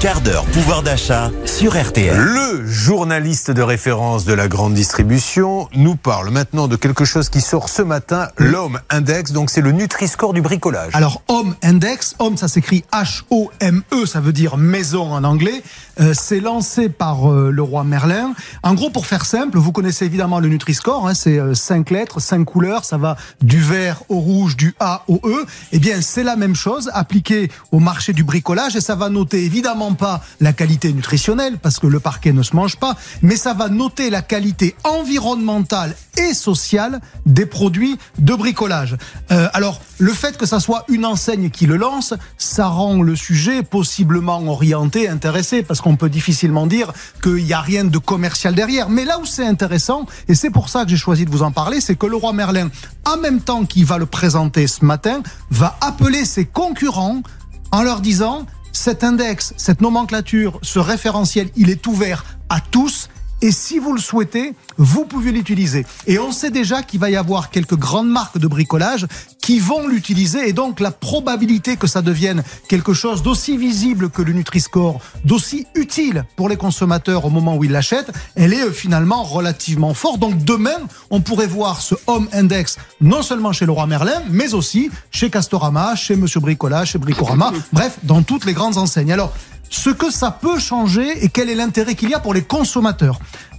quart 0.00 0.20
d'heure 0.20 0.44
pouvoir 0.44 0.84
d'achat 0.84 1.32
sur 1.44 1.76
RTL. 1.76 2.16
Le 2.16 2.64
journaliste 2.64 3.50
de 3.50 3.62
référence 3.62 4.24
de 4.24 4.32
la 4.32 4.46
grande 4.46 4.74
distribution 4.74 5.68
nous 5.74 5.96
parle 5.96 6.30
maintenant 6.30 6.68
de 6.68 6.76
quelque 6.76 7.04
chose 7.04 7.28
qui 7.28 7.40
sort 7.40 7.68
ce 7.68 7.82
matin, 7.82 8.28
l'Homme 8.36 8.78
Index. 8.90 9.32
Donc 9.32 9.50
c'est 9.50 9.60
le 9.60 9.72
Nutri-Score 9.72 10.34
du 10.34 10.40
bricolage. 10.40 10.94
Alors 10.94 11.22
Home 11.26 11.56
Index, 11.62 12.14
Home 12.20 12.36
ça 12.36 12.46
s'écrit 12.46 12.84
H-O-M-E, 12.92 14.06
ça 14.06 14.20
veut 14.20 14.32
dire 14.32 14.56
maison 14.56 15.12
en 15.12 15.24
anglais. 15.24 15.64
Euh, 16.00 16.14
c'est 16.14 16.38
lancé 16.38 16.88
par 16.88 17.32
euh, 17.32 17.50
le 17.50 17.62
roi 17.62 17.82
Merlin. 17.82 18.34
En 18.62 18.74
gros, 18.74 18.90
pour 18.90 19.06
faire 19.06 19.24
simple, 19.24 19.58
vous 19.58 19.72
connaissez 19.72 20.04
évidemment 20.04 20.38
le 20.38 20.48
Nutri-Score, 20.48 21.08
hein, 21.08 21.14
c'est 21.14 21.40
euh, 21.40 21.54
cinq 21.54 21.90
lettres, 21.90 22.20
cinq 22.20 22.44
couleurs, 22.44 22.84
ça 22.84 22.98
va 22.98 23.16
du 23.42 23.60
vert 23.60 24.02
au 24.08 24.20
rouge, 24.20 24.56
du 24.56 24.76
A 24.78 25.02
au 25.08 25.20
E. 25.24 25.44
Eh 25.72 25.80
bien, 25.80 26.00
c'est 26.00 26.22
la 26.22 26.36
même 26.36 26.54
chose 26.54 26.88
appliquée 26.94 27.50
au 27.72 27.80
marché 27.80 28.12
du 28.12 28.22
bricolage 28.22 28.76
et 28.76 28.80
ça 28.80 28.94
va 28.94 29.08
noter 29.08 29.44
évidemment 29.44 29.87
pas 29.94 30.22
la 30.40 30.52
qualité 30.52 30.92
nutritionnelle 30.92 31.58
parce 31.58 31.78
que 31.78 31.86
le 31.86 32.00
parquet 32.00 32.32
ne 32.32 32.42
se 32.42 32.54
mange 32.54 32.76
pas, 32.76 32.96
mais 33.22 33.36
ça 33.36 33.54
va 33.54 33.68
noter 33.68 34.10
la 34.10 34.22
qualité 34.22 34.74
environnementale 34.84 35.94
et 36.16 36.34
sociale 36.34 37.00
des 37.26 37.46
produits 37.46 37.98
de 38.18 38.34
bricolage. 38.34 38.96
Euh, 39.30 39.48
alors, 39.52 39.80
le 39.98 40.12
fait 40.12 40.36
que 40.36 40.46
ça 40.46 40.60
soit 40.60 40.84
une 40.88 41.04
enseigne 41.04 41.50
qui 41.50 41.66
le 41.66 41.76
lance, 41.76 42.14
ça 42.36 42.66
rend 42.66 43.02
le 43.02 43.16
sujet 43.16 43.62
possiblement 43.62 44.42
orienté, 44.48 45.08
intéressé, 45.08 45.62
parce 45.62 45.80
qu'on 45.80 45.96
peut 45.96 46.08
difficilement 46.08 46.66
dire 46.66 46.92
qu'il 47.22 47.44
n'y 47.44 47.52
a 47.52 47.60
rien 47.60 47.84
de 47.84 47.98
commercial 47.98 48.54
derrière. 48.54 48.88
Mais 48.88 49.04
là 49.04 49.18
où 49.18 49.26
c'est 49.26 49.46
intéressant, 49.46 50.06
et 50.28 50.34
c'est 50.34 50.50
pour 50.50 50.68
ça 50.68 50.84
que 50.84 50.90
j'ai 50.90 50.96
choisi 50.96 51.24
de 51.24 51.30
vous 51.30 51.42
en 51.42 51.52
parler, 51.52 51.80
c'est 51.80 51.96
que 51.96 52.06
le 52.06 52.16
roi 52.16 52.32
Merlin, 52.32 52.70
en 53.04 53.16
même 53.16 53.40
temps 53.40 53.64
qu'il 53.64 53.84
va 53.84 53.98
le 53.98 54.06
présenter 54.06 54.66
ce 54.66 54.84
matin, 54.84 55.22
va 55.50 55.76
appeler 55.80 56.24
ses 56.24 56.44
concurrents 56.44 57.22
en 57.70 57.82
leur 57.82 58.00
disant 58.00 58.46
cet 58.78 59.02
index, 59.02 59.54
cette 59.56 59.80
nomenclature, 59.80 60.60
ce 60.62 60.78
référentiel, 60.78 61.48
il 61.56 61.68
est 61.68 61.86
ouvert 61.88 62.24
à 62.48 62.60
tous. 62.60 63.08
Et 63.40 63.52
si 63.52 63.78
vous 63.78 63.92
le 63.92 64.00
souhaitez, 64.00 64.54
vous 64.78 65.04
pouvez 65.04 65.30
l'utiliser. 65.30 65.86
Et 66.06 66.18
on 66.18 66.32
sait 66.32 66.50
déjà 66.50 66.82
qu'il 66.82 66.98
va 66.98 67.08
y 67.08 67.16
avoir 67.16 67.50
quelques 67.50 67.76
grandes 67.76 68.08
marques 68.08 68.38
de 68.38 68.48
bricolage 68.48 69.06
qui 69.40 69.60
vont 69.60 69.86
l'utiliser. 69.86 70.48
Et 70.48 70.52
donc 70.52 70.80
la 70.80 70.90
probabilité 70.90 71.76
que 71.76 71.86
ça 71.86 72.02
devienne 72.02 72.42
quelque 72.68 72.92
chose 72.92 73.22
d'aussi 73.22 73.56
visible 73.56 74.10
que 74.10 74.22
le 74.22 74.32
Nutri-Score, 74.32 75.00
d'aussi 75.24 75.66
utile 75.74 76.24
pour 76.36 76.48
les 76.48 76.56
consommateurs 76.56 77.24
au 77.24 77.30
moment 77.30 77.56
où 77.56 77.64
ils 77.64 77.70
l'achètent, 77.70 78.12
elle 78.34 78.52
est 78.52 78.64
euh, 78.64 78.72
finalement 78.72 79.22
relativement 79.22 79.94
forte. 79.94 80.18
Donc 80.18 80.44
demain, 80.44 80.78
on 81.10 81.20
pourrait 81.20 81.46
voir 81.46 81.80
ce 81.80 81.94
Home 82.08 82.28
Index 82.32 82.76
non 83.00 83.22
seulement 83.22 83.52
chez 83.52 83.66
Leroy 83.66 83.86
Merlin, 83.86 84.22
mais 84.30 84.52
aussi 84.52 84.90
chez 85.10 85.30
Castorama, 85.30 85.94
chez 85.94 86.16
Monsieur 86.16 86.40
Bricolage, 86.40 86.90
chez 86.90 86.98
Bricorama, 86.98 87.52
bref, 87.72 87.98
dans 88.02 88.22
toutes 88.22 88.44
les 88.44 88.52
grandes 88.52 88.78
enseignes. 88.78 89.12
Alors, 89.12 89.32
ce 89.70 89.90
que 89.90 90.10
ça 90.10 90.30
peut 90.30 90.58
changer 90.58 91.24
et 91.24 91.28
quel 91.28 91.50
est 91.50 91.54
l'intérêt 91.54 91.94
qu'il 91.94 92.10
y 92.10 92.14
a 92.14 92.20
pour 92.20 92.34
les 92.34 92.42
consommateurs. 92.42 93.18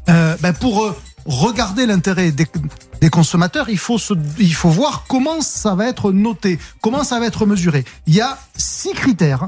Euh, 0.09 0.35
ben 0.41 0.53
pour 0.53 0.83
euh, 0.83 0.95
regarder 1.25 1.85
l'intérêt 1.85 2.31
des, 2.31 3.09
consommateurs, 3.09 3.69
il 3.69 3.77
faut, 3.77 3.97
se, 3.97 4.13
il 4.39 4.53
faut 4.53 4.69
voir 4.69 5.05
comment 5.07 5.41
ça 5.41 5.75
va 5.75 5.88
être 5.88 6.11
noté, 6.11 6.59
comment 6.81 7.03
ça 7.03 7.19
va 7.19 7.27
être 7.27 7.45
mesuré. 7.45 7.85
Il 8.07 8.16
y 8.16 8.21
a 8.21 8.38
six 8.57 8.93
critères. 8.93 9.47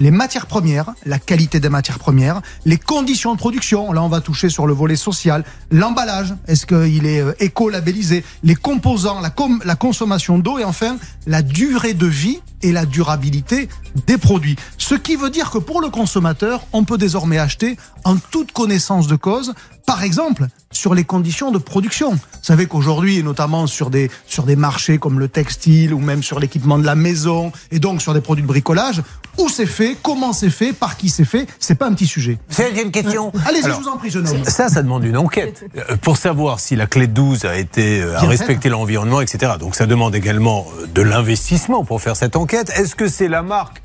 Les 0.00 0.10
matières 0.10 0.46
premières, 0.46 0.94
la 1.04 1.18
qualité 1.18 1.60
des 1.60 1.68
matières 1.68 1.98
premières, 1.98 2.40
les 2.64 2.78
conditions 2.78 3.34
de 3.34 3.38
production, 3.38 3.92
là 3.92 4.02
on 4.02 4.08
va 4.08 4.22
toucher 4.22 4.48
sur 4.48 4.66
le 4.66 4.72
volet 4.72 4.96
social, 4.96 5.44
l'emballage, 5.70 6.34
est-ce 6.48 6.64
qu'il 6.64 7.04
est 7.04 7.20
euh, 7.20 7.34
éco-labellisé, 7.38 8.24
les 8.42 8.54
composants, 8.54 9.20
la, 9.20 9.30
la 9.66 9.76
consommation 9.76 10.38
d'eau 10.38 10.58
et 10.58 10.64
enfin 10.64 10.96
la 11.26 11.42
durée 11.42 11.92
de 11.92 12.06
vie 12.06 12.40
et 12.62 12.72
la 12.72 12.86
durabilité 12.86 13.68
des 14.06 14.16
produits. 14.16 14.56
Ce 14.78 14.94
qui 14.94 15.16
veut 15.16 15.30
dire 15.30 15.50
que 15.50 15.58
pour 15.58 15.82
le 15.82 15.90
consommateur, 15.90 16.64
on 16.72 16.84
peut 16.84 16.98
désormais 16.98 17.38
acheter 17.38 17.76
en 18.04 18.16
toute 18.16 18.52
connaissance 18.52 19.06
de 19.06 19.16
cause, 19.16 19.52
par 19.86 20.02
exemple, 20.02 20.46
sur 20.80 20.94
les 20.94 21.04
conditions 21.04 21.50
de 21.50 21.58
production. 21.58 22.12
Vous 22.12 22.18
savez 22.40 22.64
qu'aujourd'hui, 22.64 23.18
et 23.18 23.22
notamment 23.22 23.66
sur 23.66 23.90
des, 23.90 24.10
sur 24.26 24.44
des 24.44 24.56
marchés 24.56 24.96
comme 24.96 25.18
le 25.18 25.28
textile 25.28 25.92
ou 25.92 25.98
même 26.00 26.22
sur 26.22 26.40
l'équipement 26.40 26.78
de 26.78 26.86
la 26.86 26.94
maison 26.94 27.52
et 27.70 27.78
donc 27.78 28.00
sur 28.00 28.14
des 28.14 28.22
produits 28.22 28.42
de 28.42 28.48
bricolage, 28.48 29.02
où 29.36 29.50
c'est 29.50 29.66
fait, 29.66 29.98
comment 30.02 30.32
c'est 30.32 30.48
fait, 30.48 30.72
par 30.72 30.96
qui 30.96 31.10
c'est 31.10 31.26
fait, 31.26 31.46
c'est 31.58 31.74
pas 31.74 31.86
un 31.86 31.92
petit 31.92 32.06
sujet. 32.06 32.38
C'est 32.48 32.82
une 32.82 32.90
question. 32.90 33.30
Allez-y, 33.46 33.60
je 33.60 33.66
Alors, 33.66 33.80
vous 33.80 33.88
en 33.88 33.98
prie, 33.98 34.10
jeune 34.10 34.26
homme. 34.26 34.44
Ça, 34.44 34.70
ça 34.70 34.82
demande 34.82 35.04
une 35.04 35.18
enquête 35.18 35.66
euh, 35.76 35.96
pour 35.98 36.16
savoir 36.16 36.60
si 36.60 36.76
la 36.76 36.86
clé 36.86 37.06
de 37.06 37.12
12 37.12 37.44
a 37.44 37.58
été 37.58 38.00
euh, 38.00 38.16
a 38.16 38.20
respecté 38.22 38.70
l'environnement, 38.70 39.20
etc. 39.20 39.52
Donc 39.60 39.74
ça 39.74 39.84
demande 39.84 40.14
également 40.14 40.66
euh, 40.80 40.86
de 40.86 41.02
l'investissement 41.02 41.84
pour 41.84 42.00
faire 42.00 42.16
cette 42.16 42.36
enquête. 42.36 42.72
Est-ce 42.74 42.94
que 42.94 43.06
c'est 43.06 43.28
la 43.28 43.42
marque 43.42 43.82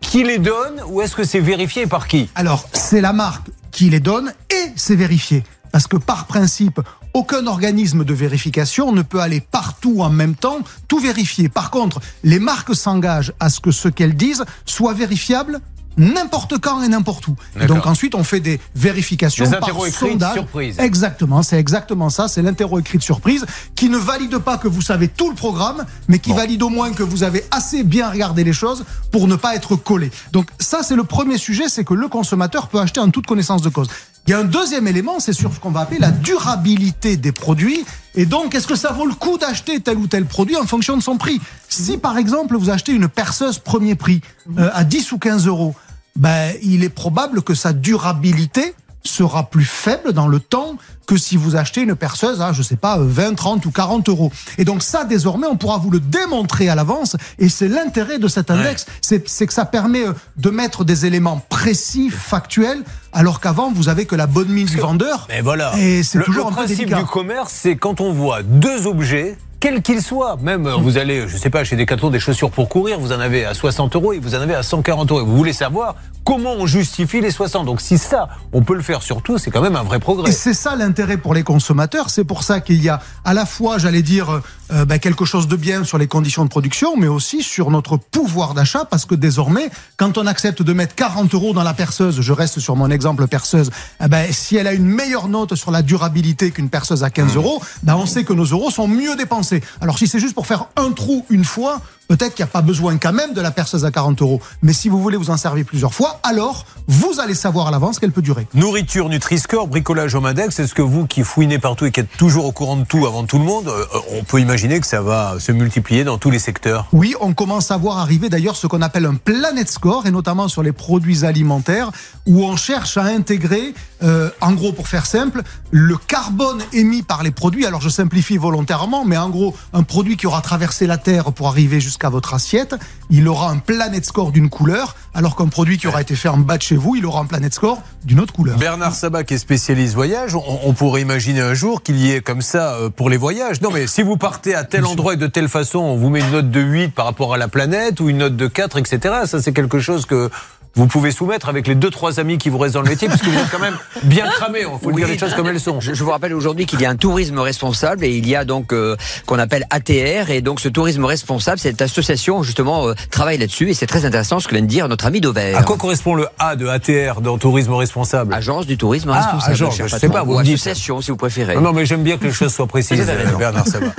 qui 0.00 0.24
les 0.24 0.38
donne 0.38 0.80
ou 0.86 1.02
est-ce 1.02 1.14
que 1.14 1.24
c'est 1.24 1.40
vérifié 1.40 1.86
par 1.86 2.08
qui? 2.08 2.30
Alors, 2.34 2.66
c'est 2.72 3.02
la 3.02 3.12
marque 3.12 3.48
qui 3.70 3.90
les 3.90 4.00
donne 4.00 4.32
et 4.50 4.72
c'est 4.76 4.96
vérifié. 4.96 5.44
Parce 5.72 5.86
que 5.86 5.96
par 5.96 6.26
principe, 6.26 6.80
aucun 7.14 7.46
organisme 7.46 8.04
de 8.04 8.14
vérification 8.14 8.92
ne 8.92 9.02
peut 9.02 9.20
aller 9.20 9.40
partout 9.40 10.02
en 10.02 10.10
même 10.10 10.34
temps, 10.34 10.58
tout 10.86 10.98
vérifier. 10.98 11.48
Par 11.48 11.70
contre, 11.70 12.00
les 12.22 12.38
marques 12.38 12.74
s'engagent 12.74 13.32
à 13.40 13.50
ce 13.50 13.60
que 13.60 13.70
ce 13.70 13.88
qu'elles 13.88 14.16
disent 14.16 14.44
soit 14.66 14.94
vérifiable 14.94 15.60
n'importe 15.98 16.58
quand 16.58 16.82
et 16.82 16.88
n'importe 16.88 17.26
où. 17.28 17.36
Et 17.60 17.66
donc 17.66 17.86
ensuite, 17.86 18.14
on 18.14 18.24
fait 18.24 18.40
des 18.40 18.60
vérifications 18.74 19.44
Des 19.44 19.56
par 19.56 19.70
sondage. 19.90 20.34
surprise. 20.34 20.78
Exactement, 20.78 21.42
c'est 21.42 21.58
exactement 21.58 22.08
ça. 22.08 22.28
C'est 22.28 22.40
l'interro 22.40 22.78
écrit 22.78 22.98
de 22.98 23.02
surprise 23.02 23.44
qui 23.74 23.90
ne 23.90 23.98
valide 23.98 24.38
pas 24.38 24.56
que 24.56 24.68
vous 24.68 24.80
savez 24.80 25.08
tout 25.08 25.28
le 25.28 25.34
programme, 25.34 25.84
mais 26.06 26.20
qui 26.20 26.32
valide 26.32 26.62
au 26.62 26.68
moins 26.68 26.92
que 26.92 27.02
vous 27.02 27.24
avez 27.24 27.44
assez 27.50 27.82
bien 27.82 28.10
regardé 28.10 28.44
les 28.44 28.52
choses 28.52 28.84
pour 29.10 29.26
ne 29.26 29.36
pas 29.36 29.54
être 29.56 29.76
collé. 29.76 30.10
Donc 30.32 30.48
ça, 30.58 30.82
c'est 30.82 30.96
le 30.96 31.04
premier 31.04 31.36
sujet, 31.36 31.68
c'est 31.68 31.84
que 31.84 31.94
le 31.94 32.08
consommateur 32.08 32.68
peut 32.68 32.78
acheter 32.78 33.00
en 33.00 33.10
toute 33.10 33.26
connaissance 33.26 33.62
de 33.62 33.68
cause. 33.68 33.88
Il 34.28 34.32
y 34.32 34.34
a 34.34 34.40
un 34.40 34.44
deuxième 34.44 34.86
élément, 34.86 35.20
c'est 35.20 35.32
sur 35.32 35.54
ce 35.54 35.58
qu'on 35.58 35.70
va 35.70 35.80
appeler 35.80 35.98
la 35.98 36.10
durabilité 36.10 37.16
des 37.16 37.32
produits. 37.32 37.86
Et 38.14 38.26
donc, 38.26 38.54
est-ce 38.54 38.66
que 38.66 38.74
ça 38.74 38.92
vaut 38.92 39.06
le 39.06 39.14
coup 39.14 39.38
d'acheter 39.38 39.80
tel 39.80 39.96
ou 39.96 40.06
tel 40.06 40.26
produit 40.26 40.58
en 40.58 40.66
fonction 40.66 40.98
de 40.98 41.02
son 41.02 41.16
prix 41.16 41.40
Si 41.70 41.96
par 41.96 42.18
exemple 42.18 42.54
vous 42.54 42.68
achetez 42.68 42.92
une 42.92 43.08
perceuse 43.08 43.58
premier 43.58 43.94
prix 43.94 44.20
euh, 44.58 44.68
à 44.74 44.84
10 44.84 45.12
ou 45.12 45.18
15 45.18 45.46
euros, 45.46 45.74
ben, 46.14 46.52
il 46.62 46.84
est 46.84 46.90
probable 46.90 47.40
que 47.40 47.54
sa 47.54 47.72
durabilité 47.72 48.74
sera 49.04 49.48
plus 49.48 49.64
faible 49.64 50.12
dans 50.12 50.28
le 50.28 50.40
temps 50.40 50.76
que 51.06 51.16
si 51.16 51.36
vous 51.36 51.56
achetez 51.56 51.82
une 51.82 51.94
perceuse 51.94 52.42
à, 52.42 52.52
je 52.52 52.62
sais 52.62 52.76
pas, 52.76 52.98
20, 52.98 53.34
30 53.34 53.64
ou 53.64 53.70
40 53.70 54.08
euros. 54.10 54.30
Et 54.58 54.64
donc 54.64 54.82
ça, 54.82 55.04
désormais, 55.04 55.46
on 55.46 55.56
pourra 55.56 55.78
vous 55.78 55.90
le 55.90 56.00
démontrer 56.00 56.68
à 56.68 56.74
l'avance. 56.74 57.16
Et 57.38 57.48
c'est 57.48 57.68
l'intérêt 57.68 58.18
de 58.18 58.28
cet 58.28 58.50
index. 58.50 58.86
C'est 59.00 59.26
c'est 59.28 59.46
que 59.46 59.52
ça 59.54 59.64
permet 59.64 60.06
euh, 60.06 60.12
de 60.36 60.50
mettre 60.50 60.84
des 60.84 61.06
éléments 61.06 61.40
précis, 61.48 62.10
factuels, 62.10 62.82
alors 63.12 63.40
qu'avant, 63.40 63.72
vous 63.72 63.88
avez 63.88 64.04
que 64.04 64.16
la 64.16 64.26
bonne 64.26 64.48
mine 64.48 64.66
du 64.66 64.76
vendeur. 64.76 65.26
Mais 65.28 65.40
voilà. 65.40 65.72
Et 65.78 66.02
c'est 66.02 66.18
le, 66.18 66.24
toujours 66.24 66.46
le 66.46 66.52
un 66.52 66.56
peu 66.56 66.56
principe 66.64 66.78
délicat. 66.78 66.98
du 66.98 67.04
commerce, 67.06 67.52
c'est 67.54 67.76
quand 67.76 68.00
on 68.00 68.12
voit 68.12 68.42
deux 68.42 68.86
objets. 68.86 69.36
Quels 69.60 69.82
qu'ils 69.82 70.02
soient, 70.02 70.36
même 70.40 70.68
euh, 70.68 70.76
vous 70.76 70.98
allez, 70.98 71.26
je 71.26 71.36
sais 71.36 71.50
pas, 71.50 71.64
chez 71.64 71.74
Decathlon, 71.74 72.10
des 72.10 72.20
chaussures 72.20 72.52
pour 72.52 72.68
courir, 72.68 73.00
vous 73.00 73.10
en 73.10 73.18
avez 73.18 73.44
à 73.44 73.54
60 73.54 73.96
euros 73.96 74.12
et 74.12 74.20
vous 74.20 74.36
en 74.36 74.40
avez 74.40 74.54
à 74.54 74.62
140 74.62 75.10
euros. 75.10 75.20
Et 75.20 75.24
Vous 75.24 75.36
voulez 75.36 75.52
savoir 75.52 75.96
comment 76.28 76.52
on 76.58 76.66
justifie 76.66 77.22
les 77.22 77.30
60. 77.30 77.64
Donc 77.64 77.80
si 77.80 77.96
ça, 77.96 78.28
on 78.52 78.60
peut 78.62 78.74
le 78.74 78.82
faire 78.82 79.00
sur 79.00 79.22
tout, 79.22 79.38
c'est 79.38 79.50
quand 79.50 79.62
même 79.62 79.76
un 79.76 79.82
vrai 79.82 79.98
progrès. 79.98 80.28
Et 80.28 80.32
c'est 80.32 80.52
ça 80.52 80.76
l'intérêt 80.76 81.16
pour 81.16 81.32
les 81.32 81.42
consommateurs. 81.42 82.10
C'est 82.10 82.24
pour 82.24 82.42
ça 82.42 82.60
qu'il 82.60 82.82
y 82.82 82.90
a 82.90 83.00
à 83.24 83.32
la 83.32 83.46
fois, 83.46 83.78
j'allais 83.78 84.02
dire, 84.02 84.42
euh, 84.70 84.84
ben, 84.84 84.98
quelque 84.98 85.24
chose 85.24 85.48
de 85.48 85.56
bien 85.56 85.84
sur 85.84 85.96
les 85.96 86.06
conditions 86.06 86.44
de 86.44 86.50
production, 86.50 86.98
mais 86.98 87.06
aussi 87.06 87.42
sur 87.42 87.70
notre 87.70 87.96
pouvoir 87.96 88.52
d'achat, 88.52 88.84
parce 88.84 89.06
que 89.06 89.14
désormais, 89.14 89.70
quand 89.96 90.18
on 90.18 90.26
accepte 90.26 90.60
de 90.60 90.72
mettre 90.74 90.94
40 90.94 91.32
euros 91.32 91.54
dans 91.54 91.62
la 91.62 91.72
perceuse, 91.72 92.20
je 92.20 92.32
reste 92.34 92.60
sur 92.60 92.76
mon 92.76 92.90
exemple 92.90 93.26
perceuse, 93.26 93.70
eh 94.04 94.08
ben, 94.08 94.30
si 94.30 94.56
elle 94.56 94.66
a 94.66 94.74
une 94.74 94.84
meilleure 94.84 95.28
note 95.28 95.54
sur 95.54 95.70
la 95.70 95.80
durabilité 95.80 96.50
qu'une 96.50 96.68
perceuse 96.68 97.04
à 97.04 97.08
15 97.08 97.36
euros, 97.36 97.62
ben, 97.84 97.96
on 97.96 98.04
sait 98.04 98.24
que 98.24 98.34
nos 98.34 98.44
euros 98.44 98.70
sont 98.70 98.86
mieux 98.86 99.16
dépensés. 99.16 99.62
Alors 99.80 99.98
si 99.98 100.06
c'est 100.06 100.20
juste 100.20 100.34
pour 100.34 100.46
faire 100.46 100.66
un 100.76 100.92
trou 100.92 101.24
une 101.30 101.46
fois, 101.46 101.80
peut-être 102.08 102.34
qu'il 102.34 102.44
n'y 102.44 102.48
a 102.48 102.52
pas 102.52 102.62
besoin 102.62 102.96
quand 102.96 103.12
même 103.12 103.34
de 103.34 103.40
la 103.40 103.50
perceuse 103.50 103.84
à 103.84 103.90
40 103.90 104.20
euros. 104.22 104.40
Mais 104.62 104.72
si 104.72 104.88
vous 104.88 105.00
voulez 105.00 105.16
vous 105.16 105.30
en 105.30 105.36
servir 105.36 105.64
plusieurs 105.64 105.94
fois, 105.94 106.18
alors 106.22 106.64
vous 106.88 107.20
allez 107.20 107.34
savoir 107.34 107.68
à 107.68 107.70
l'avance 107.70 107.98
qu'elle 107.98 108.12
peut 108.12 108.22
durer. 108.22 108.46
Nourriture, 108.54 109.08
Nutri-Score, 109.08 109.68
bricolage 109.68 110.14
au 110.14 110.24
Index, 110.24 110.58
est-ce 110.58 110.74
que 110.74 110.82
vous 110.82 111.06
qui 111.06 111.22
fouinez 111.22 111.58
partout 111.58 111.84
et 111.84 111.92
qui 111.92 112.00
êtes 112.00 112.16
toujours 112.16 112.46
au 112.46 112.52
courant 112.52 112.76
de 112.76 112.84
tout 112.84 113.06
avant 113.06 113.24
tout 113.24 113.38
le 113.38 113.44
monde, 113.44 113.68
euh, 113.68 113.84
on 114.18 114.24
peut 114.24 114.40
imaginer 114.40 114.80
que 114.80 114.86
ça 114.86 115.02
va 115.02 115.36
se 115.38 115.52
multiplier 115.52 116.04
dans 116.04 116.16
tous 116.16 116.30
les 116.30 116.38
secteurs? 116.38 116.86
Oui, 116.92 117.14
on 117.20 117.34
commence 117.34 117.70
à 117.70 117.76
voir 117.76 117.98
arriver 117.98 118.30
d'ailleurs 118.30 118.56
ce 118.56 118.66
qu'on 118.66 118.80
appelle 118.80 119.04
un 119.04 119.14
Planet 119.14 119.68
Score, 119.68 120.06
et 120.06 120.10
notamment 120.10 120.48
sur 120.48 120.62
les 120.62 120.72
produits 120.72 121.24
alimentaires, 121.26 121.90
où 122.26 122.42
on 122.44 122.56
cherche 122.56 122.96
à 122.96 123.04
intégrer, 123.04 123.74
euh, 124.02 124.30
en 124.40 124.52
gros 124.52 124.72
pour 124.72 124.88
faire 124.88 125.04
simple, 125.04 125.42
le 125.70 125.96
carbone 125.96 126.62
émis 126.72 127.02
par 127.02 127.22
les 127.22 127.30
produits. 127.30 127.66
Alors 127.66 127.82
je 127.82 127.90
simplifie 127.90 128.38
volontairement, 128.38 129.04
mais 129.04 129.18
en 129.18 129.28
gros, 129.28 129.54
un 129.74 129.82
produit 129.82 130.16
qui 130.16 130.26
aura 130.26 130.40
traversé 130.40 130.86
la 130.86 130.96
Terre 130.96 131.32
pour 131.32 131.48
arriver 131.48 131.80
jusqu'à 131.80 131.97
votre 132.06 132.34
assiette, 132.34 132.76
il 133.10 133.26
aura 133.28 133.50
un 133.50 133.58
Planet 133.58 134.04
Score 134.04 134.32
d'une 134.32 134.48
couleur, 134.48 134.96
alors 135.14 135.36
qu'un 135.36 135.48
produit 135.48 135.78
qui 135.78 135.88
aura 135.88 136.00
été 136.00 136.14
fait 136.14 136.28
en 136.28 136.36
bas 136.36 136.56
de 136.56 136.62
chez 136.62 136.76
vous, 136.76 136.94
il 136.96 137.04
aura 137.04 137.20
un 137.20 137.24
Planet 137.24 137.52
Score 137.52 137.82
d'une 138.04 138.20
autre 138.20 138.32
couleur. 138.32 138.56
Bernard 138.58 138.94
Sabat 138.94 139.24
qui 139.24 139.34
est 139.34 139.38
spécialiste 139.38 139.94
voyage, 139.94 140.34
on, 140.34 140.42
on 140.64 140.72
pourrait 140.72 141.02
imaginer 141.02 141.40
un 141.40 141.54
jour 141.54 141.82
qu'il 141.82 141.96
y 141.96 142.12
ait 142.12 142.20
comme 142.20 142.42
ça 142.42 142.74
euh, 142.74 142.90
pour 142.90 143.10
les 143.10 143.16
voyages. 143.16 143.60
Non 143.60 143.70
mais 143.72 143.86
si 143.86 144.02
vous 144.02 144.16
partez 144.16 144.54
à 144.54 144.64
tel 144.64 144.84
endroit 144.86 145.14
et 145.14 145.16
de 145.16 145.26
telle 145.26 145.48
façon, 145.48 145.80
on 145.80 145.96
vous 145.96 146.08
met 146.08 146.20
une 146.20 146.30
note 146.30 146.50
de 146.50 146.60
8 146.60 146.94
par 146.94 147.06
rapport 147.06 147.34
à 147.34 147.38
la 147.38 147.48
planète 147.48 148.00
ou 148.00 148.08
une 148.08 148.18
note 148.18 148.36
de 148.36 148.46
4, 148.46 148.78
etc. 148.78 149.14
Ça 149.26 149.42
c'est 149.42 149.52
quelque 149.52 149.80
chose 149.80 150.06
que 150.06 150.30
vous 150.74 150.86
pouvez 150.86 151.10
soumettre 151.10 151.48
avec 151.48 151.66
les 151.66 151.74
deux 151.74 151.90
trois 151.90 152.20
amis 152.20 152.38
qui 152.38 152.48
vous 152.48 152.58
restent 152.58 152.74
dans 152.74 152.82
le 152.82 152.88
métier, 152.88 153.08
parce 153.08 153.20
que 153.20 153.28
vous 153.28 153.38
êtes 153.38 153.50
quand 153.50 153.58
même 153.58 153.76
bien 154.04 154.26
cramé. 154.28 154.60
Il 154.60 154.78
faut 154.82 154.92
dire 154.92 155.08
les 155.08 155.18
choses 155.18 155.34
comme 155.34 155.48
elles 155.48 155.60
sont. 155.60 155.80
Je, 155.80 155.92
vous 155.92 156.10
rappelle 156.10 156.34
aujourd'hui 156.34 156.66
qu'il 156.66 156.80
y 156.80 156.86
a 156.86 156.90
un 156.90 156.96
tourisme 156.96 157.38
responsable 157.38 158.04
et 158.04 158.10
il 158.10 158.28
y 158.28 158.36
a 158.36 158.44
donc 158.44 158.72
euh, 158.72 158.96
qu'on 159.26 159.38
appelle 159.38 159.66
ATR 159.70 160.30
et 160.30 160.40
donc 160.40 160.60
ce 160.60 160.68
tourisme 160.68 161.04
responsable, 161.04 161.58
cette 161.58 161.82
association 161.82 162.42
justement 162.42 162.88
euh, 162.88 162.94
travaille 163.10 163.38
là-dessus 163.38 163.70
et 163.70 163.74
c'est 163.74 163.86
très 163.86 164.04
intéressant 164.04 164.40
ce 164.40 164.48
que 164.48 164.54
vient 164.54 164.62
de 164.62 164.68
dire 164.68 164.88
notre 164.88 165.06
ami 165.06 165.20
Dover. 165.20 165.54
À 165.54 165.62
quoi 165.62 165.76
correspond 165.76 166.14
le 166.14 166.26
A 166.38 166.56
de 166.56 166.66
ATR 166.66 167.20
dans 167.20 167.38
tourisme 167.38 167.74
responsable? 167.74 168.32
Agence 168.34 168.66
du 168.66 168.76
tourisme 168.76 169.10
Ah, 169.12 169.20
responsable. 169.20 169.52
agence, 169.52 169.82
je 169.84 169.96
sais 169.96 170.08
pas, 170.08 170.22
vous 170.22 170.34
ou 170.34 170.38
association 170.38 171.00
si 171.00 171.10
vous 171.10 171.16
préférez. 171.16 171.54
Non, 171.56 171.62
non, 171.62 171.72
mais 171.72 171.86
j'aime 171.86 172.02
bien 172.02 172.16
que 172.16 172.24
les 172.24 172.32
choses 172.32 172.54
soient 172.54 172.66
précises. 172.66 173.06
Bernard 173.38 173.66
Sabat. 173.66 173.94